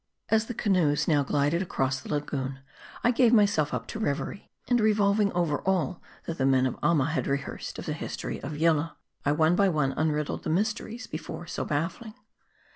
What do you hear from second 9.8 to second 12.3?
unriddled the mysteries, before so baffling.